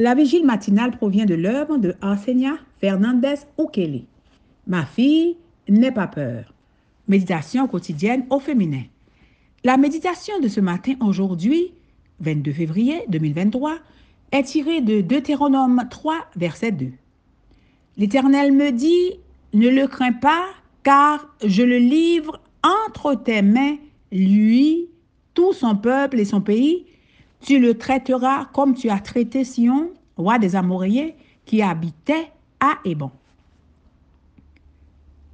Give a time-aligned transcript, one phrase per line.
[0.00, 4.04] La vigile matinale provient de l'œuvre de Arsenia Fernandez Okele.
[4.68, 5.36] Ma fille,
[5.68, 6.54] n'aie pas peur.
[7.08, 8.84] Méditation quotidienne au féminin.
[9.64, 11.72] La méditation de ce matin, aujourd'hui,
[12.20, 13.78] 22 février 2023,
[14.30, 16.92] est tirée de Deutéronome 3, verset 2.
[17.96, 19.14] L'Éternel me dit,
[19.52, 20.44] ne le crains pas,
[20.84, 23.78] car je le livre entre tes mains,
[24.12, 24.86] lui,
[25.34, 26.86] tout son peuple et son pays,
[27.40, 31.10] tu le traiteras comme tu as traité Sion, roi des Amoréens,
[31.44, 32.30] qui habitait
[32.60, 33.10] à Hébon.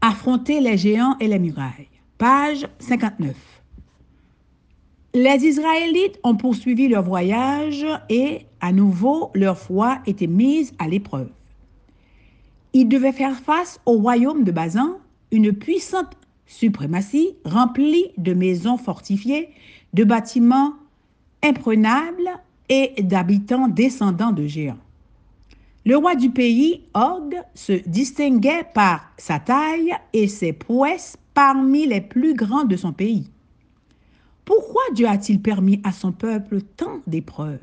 [0.01, 1.89] Affronter les géants et les murailles.
[2.19, 3.35] Page 59.
[5.15, 11.31] Les Israélites ont poursuivi leur voyage et, à nouveau, leur foi était mise à l'épreuve.
[12.73, 14.99] Ils devaient faire face au royaume de Bazan,
[15.31, 16.17] une puissante
[16.47, 19.51] suprématie remplie de maisons fortifiées,
[19.93, 20.75] de bâtiments
[21.45, 22.31] imprenable
[22.69, 24.79] et d'habitants descendants de géants.
[25.85, 32.01] Le roi du pays, Og, se distinguait par sa taille et ses prouesses parmi les
[32.01, 33.29] plus grands de son pays.
[34.47, 37.61] Pourquoi Dieu a-t-il permis à son peuple tant d'épreuves?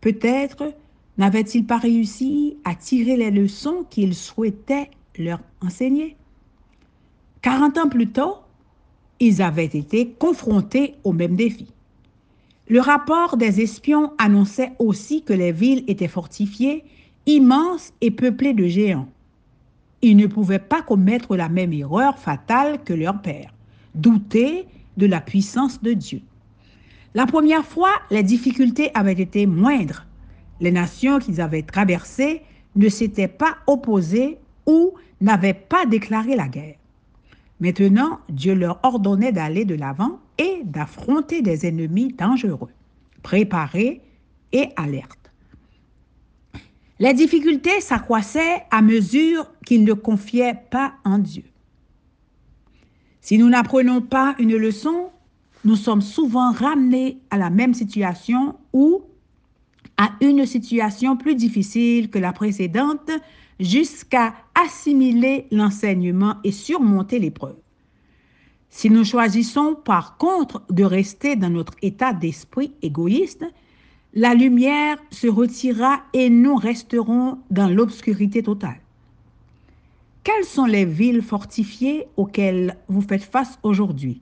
[0.00, 0.74] Peut-être
[1.16, 6.16] n'avait-il pas réussi à tirer les leçons qu'il souhaitait leur enseigner?
[7.40, 8.34] Quarante ans plus tôt,
[9.20, 11.68] ils avaient été confrontés au même défi.
[12.68, 16.84] Le rapport des espions annonçait aussi que les villes étaient fortifiées,
[17.26, 19.08] immenses et peuplées de géants.
[20.02, 23.54] Ils ne pouvaient pas commettre la même erreur fatale que leur père,
[23.94, 26.20] douter de la puissance de Dieu.
[27.14, 30.04] La première fois, les difficultés avaient été moindres.
[30.60, 32.42] Les nations qu'ils avaient traversées
[32.74, 36.76] ne s'étaient pas opposées ou n'avaient pas déclaré la guerre.
[37.60, 42.70] Maintenant, Dieu leur ordonnait d'aller de l'avant et d'affronter des ennemis dangereux,
[43.22, 44.02] préparés
[44.52, 45.30] et alertes.
[46.98, 51.44] Les difficultés s'accroissaient à mesure qu'ils ne confiaient pas en Dieu.
[53.20, 55.10] Si nous n'apprenons pas une leçon,
[55.64, 59.02] nous sommes souvent ramenés à la même situation ou
[59.96, 63.10] à une situation plus difficile que la précédente
[63.60, 67.56] jusqu'à assimiler l'enseignement et surmonter l'épreuve.
[68.68, 73.44] Si nous choisissons par contre de rester dans notre état d'esprit égoïste,
[74.14, 78.80] la lumière se retirera et nous resterons dans l'obscurité totale.
[80.24, 84.20] Quelles sont les villes fortifiées auxquelles vous faites face aujourd'hui?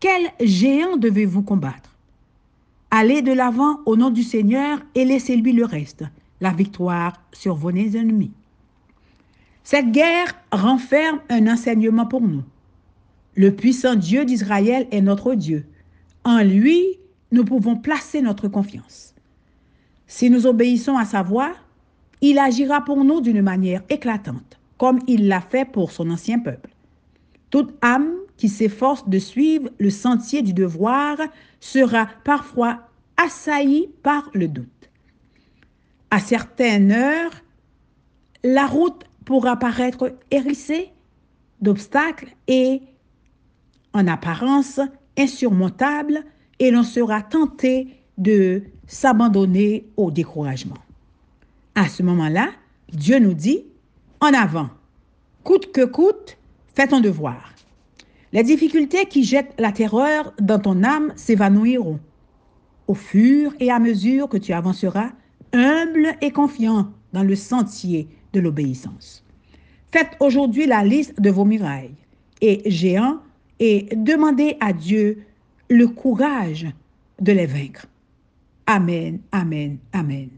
[0.00, 1.96] Quels géants devez-vous combattre?
[2.90, 6.04] Allez de l'avant au nom du Seigneur et laissez-lui le reste,
[6.42, 8.32] la victoire sur vos ennemis.
[9.62, 12.42] Cette guerre renferme un enseignement pour nous.
[13.36, 15.64] Le puissant Dieu d'Israël est notre Dieu.
[16.24, 16.98] En lui,
[17.30, 19.14] nous pouvons placer notre confiance.
[20.08, 21.52] Si nous obéissons à sa voix,
[22.20, 26.70] il agira pour nous d'une manière éclatante, comme il l'a fait pour son ancien peuple.
[27.50, 31.18] Toute âme qui s'efforce de suivre le sentier du devoir
[31.60, 32.80] sera parfois
[33.16, 34.90] assaillie par le doute.
[36.12, 37.32] À certaines heures,
[38.44, 40.90] la route pourra paraître hérissée
[41.62, 42.82] d'obstacles et
[43.94, 44.78] en apparence
[45.18, 46.22] insurmontable
[46.58, 50.76] et l'on sera tenté de s'abandonner au découragement.
[51.76, 52.50] À ce moment-là,
[52.92, 53.64] Dieu nous dit,
[54.20, 54.68] en avant,
[55.44, 56.36] coûte que coûte,
[56.74, 57.54] fais ton devoir.
[58.34, 62.00] Les difficultés qui jettent la terreur dans ton âme s'évanouiront.
[62.86, 65.12] Au fur et à mesure que tu avanceras,
[65.52, 69.24] humble et confiant dans le sentier de l'obéissance.
[69.92, 71.94] Faites aujourd'hui la liste de vos murailles
[72.40, 73.18] et géants
[73.60, 75.24] et demandez à Dieu
[75.68, 76.66] le courage
[77.20, 77.86] de les vaincre.
[78.66, 80.30] Amen, amen, amen.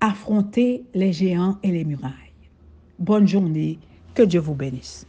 [0.00, 2.12] Affrontez les géants et les murailles.
[2.98, 3.78] Bonne journée,
[4.14, 5.07] que Dieu vous bénisse.